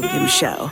[0.00, 0.70] Williams Show.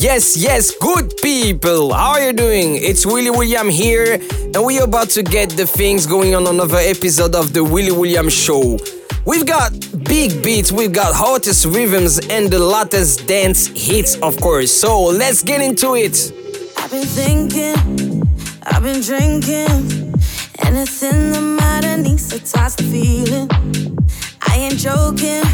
[0.00, 1.92] Yes, yes, good people.
[1.92, 2.76] How are you doing?
[2.76, 4.14] It's Willy William here,
[4.54, 8.28] and we're about to get the things going on another episode of the Willy William
[8.28, 8.78] Show.
[9.26, 9.72] We've got
[10.04, 14.70] big beats, we've got hottest rhythms, and the latest dance hits, of course.
[14.70, 16.32] So let's get into it.
[16.76, 18.22] I've been thinking,
[18.62, 20.14] I've been drinking.
[20.60, 23.67] Anything the matter needs to touch the feeling.
[24.70, 25.44] Ain't joking,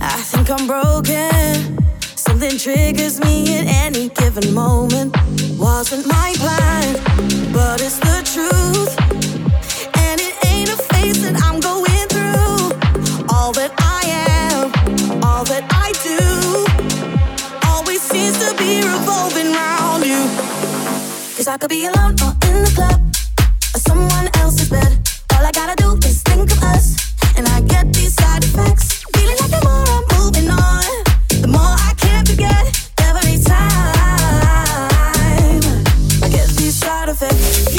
[0.00, 1.76] I think I'm broken.
[2.16, 5.14] Something triggers me at any given moment.
[5.58, 6.94] Wasn't my plan,
[7.52, 8.96] but it's the truth.
[10.06, 12.72] And it ain't a phase that I'm going through.
[13.34, 14.00] All that I
[14.40, 14.72] am,
[15.22, 20.24] all that I do, always seems to be revolving around you.
[21.36, 22.98] Cause I could be alone or in the club,
[23.74, 25.06] or someone else's bed.
[25.34, 27.03] All I gotta do is think of us,
[27.36, 29.04] and I get these side effects.
[29.14, 30.84] Feeling like the more I'm moving on,
[31.42, 32.66] the more I can't forget.
[33.00, 33.90] Every time
[36.22, 37.74] I get these side effects.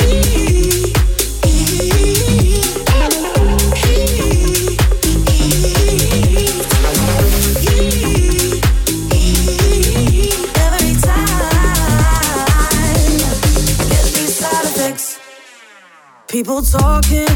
[10.57, 11.29] Every time
[13.79, 15.19] I get these side effects.
[16.27, 17.34] People talking,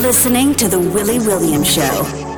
[0.00, 2.29] listening to The Willy Williams Show.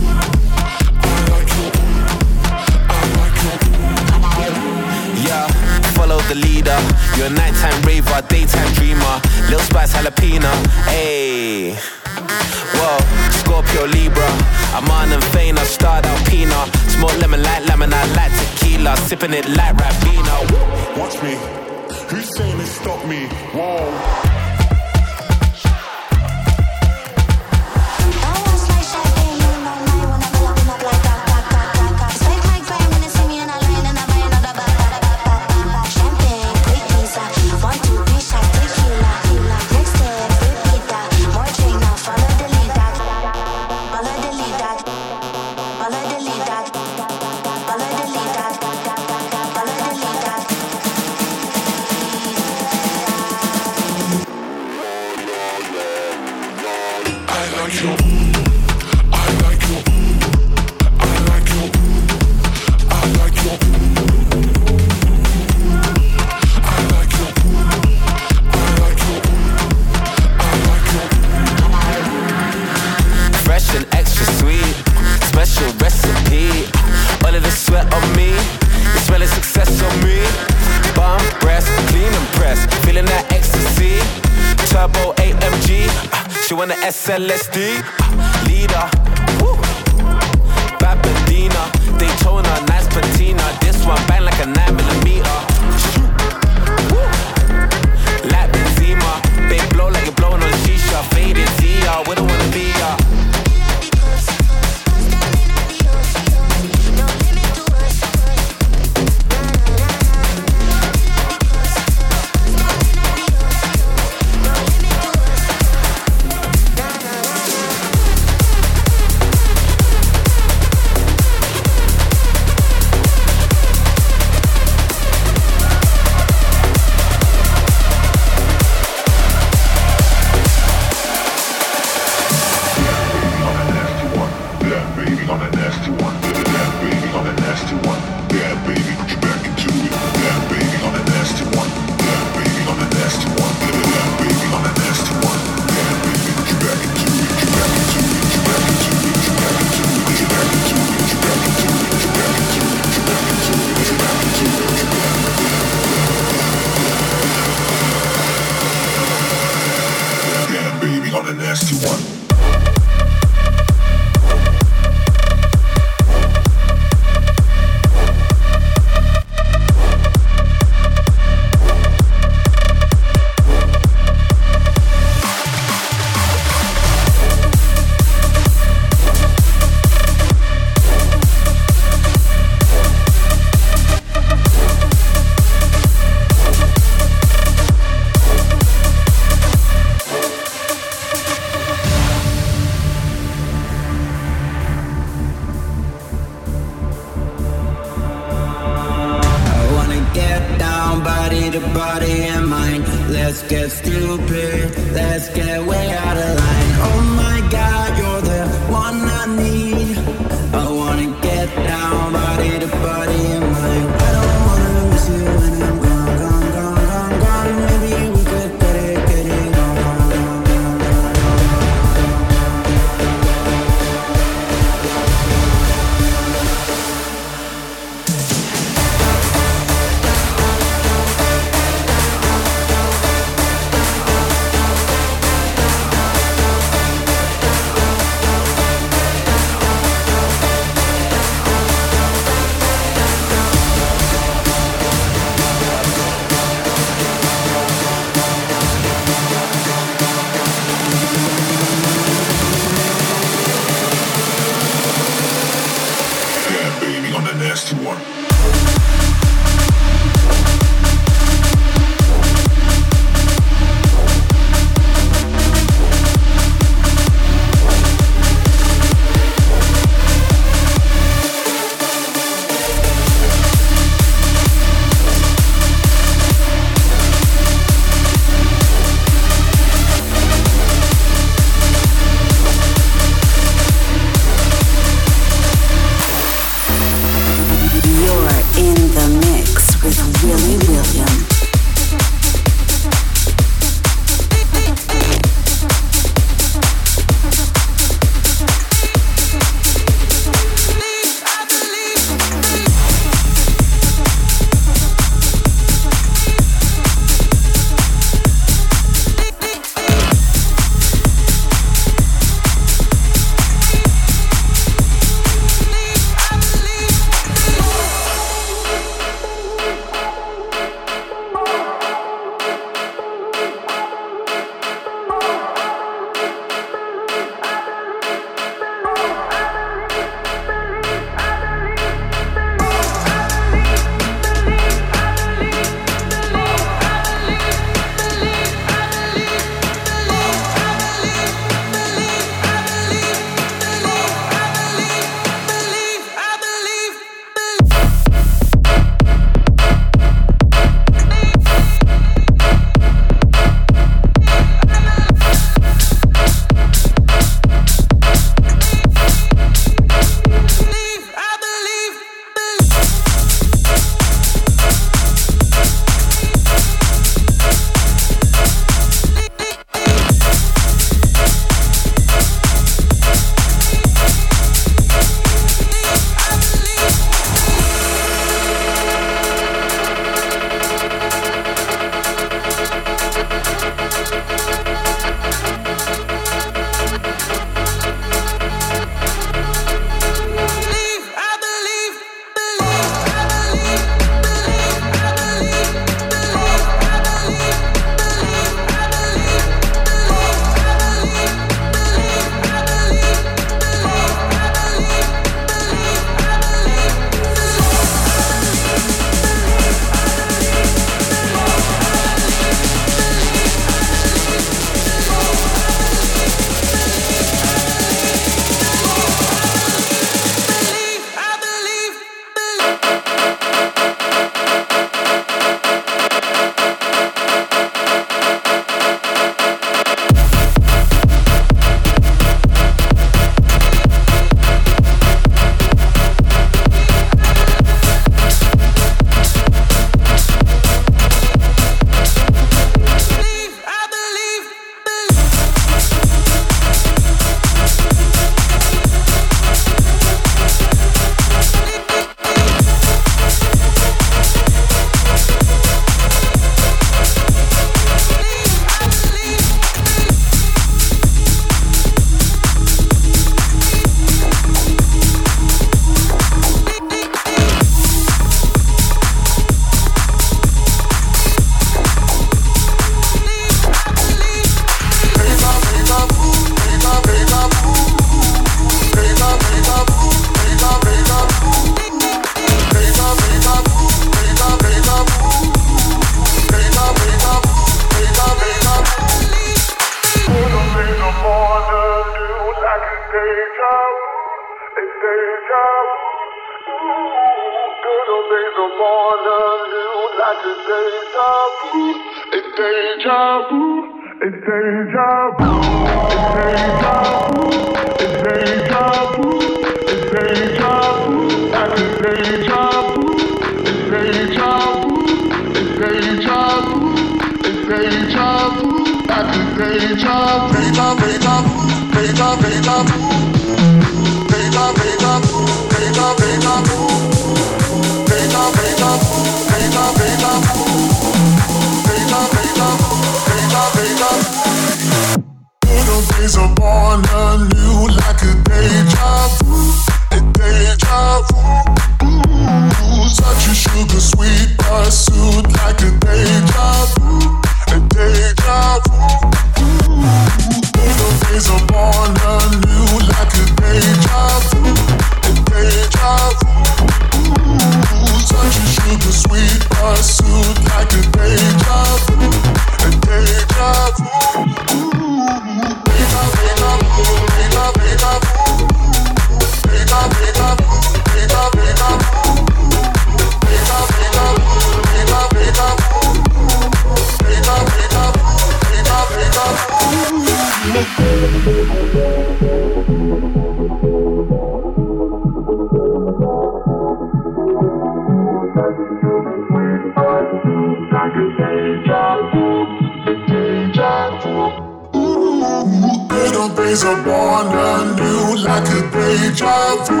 [597.38, 600.00] one I knew like a deja vu,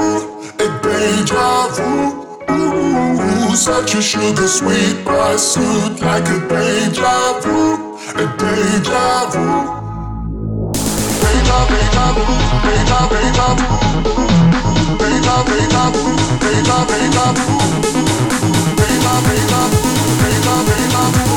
[0.58, 1.90] a deja vu.
[2.50, 7.58] Ooh, such a sugar sweet pursuit like a deja vu,
[8.16, 9.46] a deja vu.
[11.22, 12.24] Deja, deja vu,
[12.66, 13.68] deja, deja vu.
[14.98, 16.04] Deja, deja vu,
[16.42, 17.46] deja, deja vu.
[18.78, 21.27] Deja, deja vu, deja, deja vu.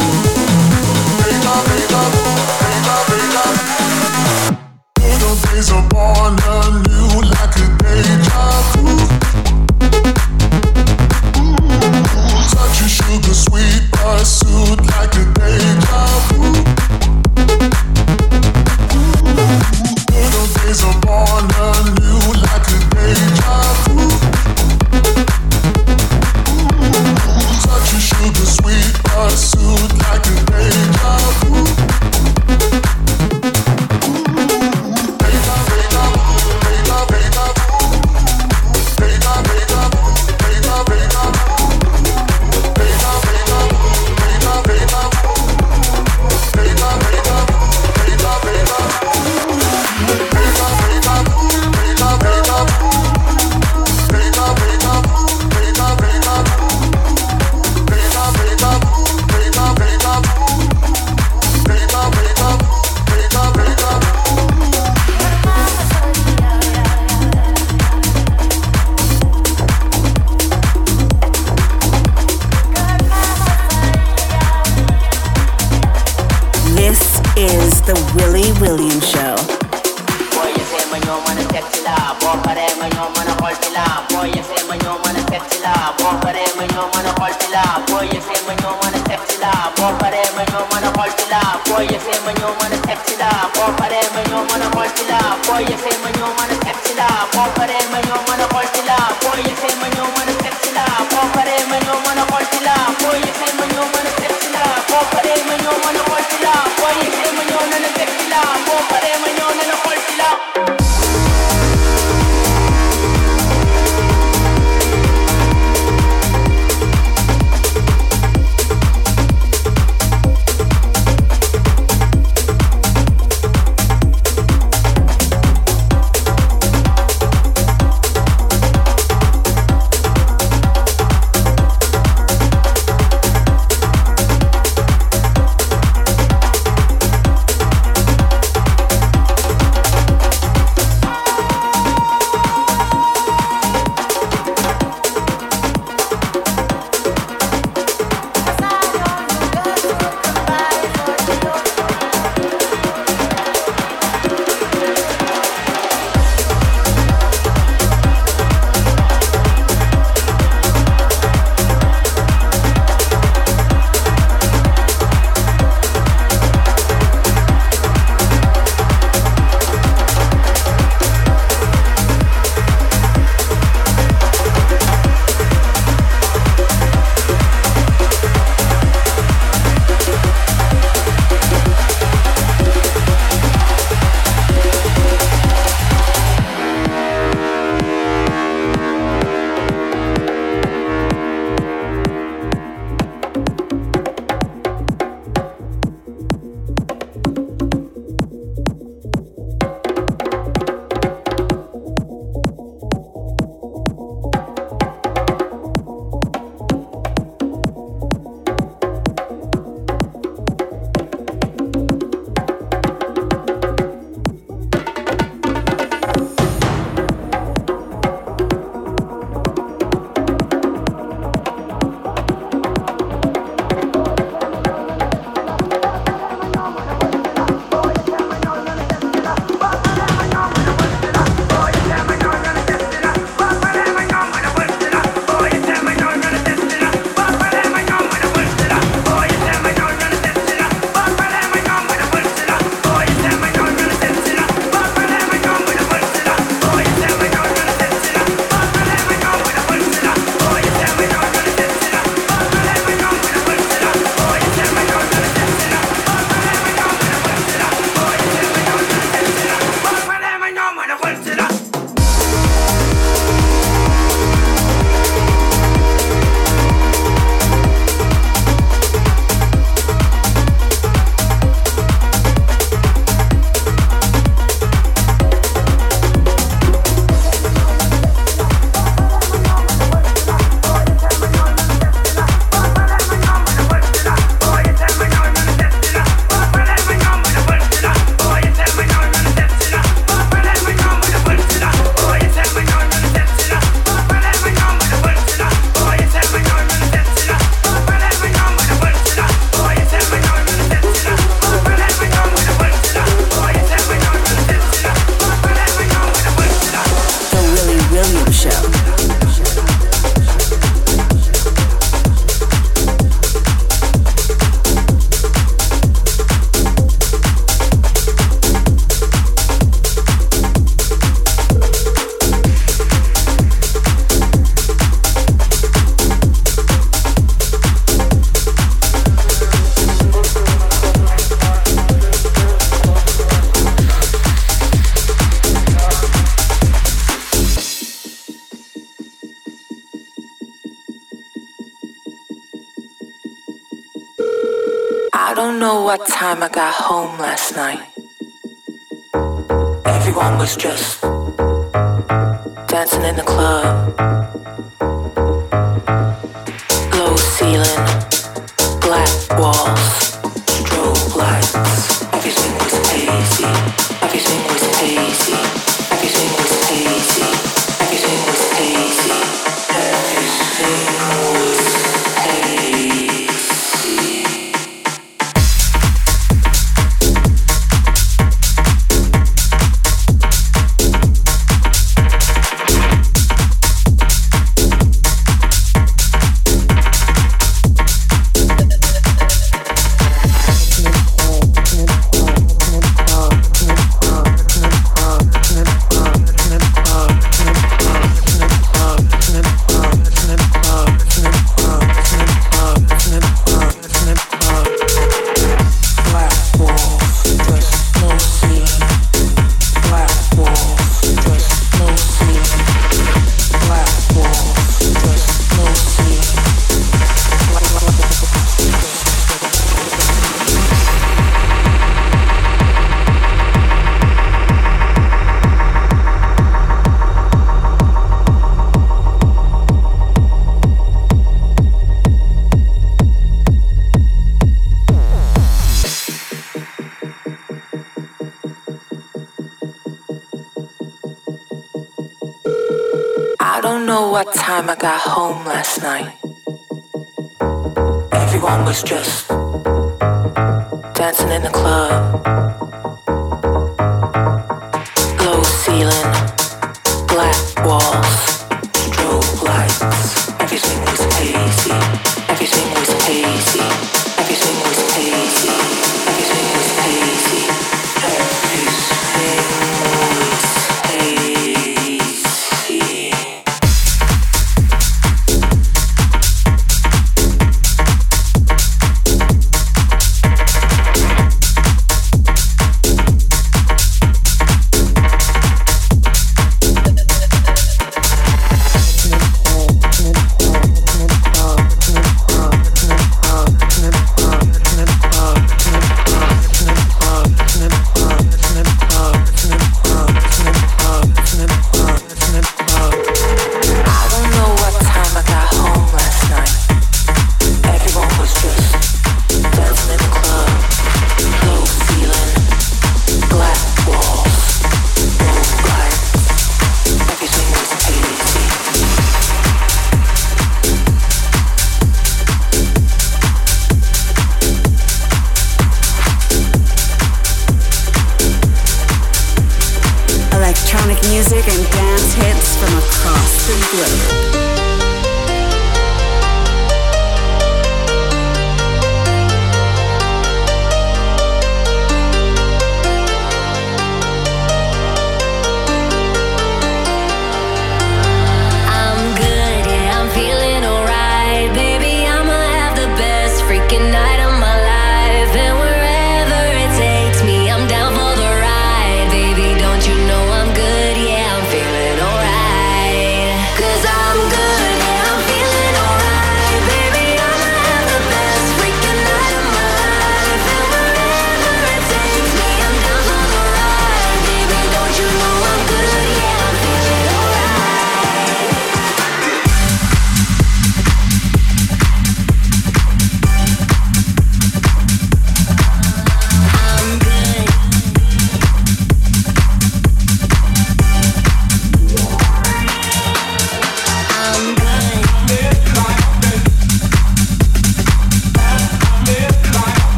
[5.62, 6.91] is a born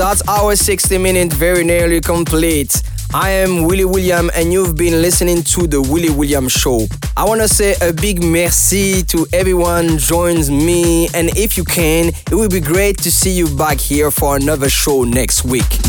[0.00, 2.82] That's our 60 minute very nearly complete.
[3.12, 6.86] I am Willy William and you've been listening to the Willy William Show.
[7.18, 12.08] I want to say a big merci to everyone joins me and if you can,
[12.08, 15.79] it would be great to see you back here for another show next week.